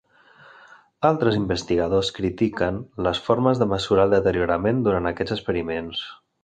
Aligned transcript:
Altres 1.09 1.37
investigadors 1.39 2.09
critiquen 2.21 2.81
les 3.09 3.23
formes 3.29 3.63
de 3.63 3.71
mesurar 3.77 4.09
el 4.11 4.17
deteriorament 4.19 4.85
durant 4.89 5.13
aquests 5.15 5.39
experiments. 5.41 6.07